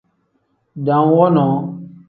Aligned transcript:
Dam 0.85 1.05
wonoo. 1.17 1.55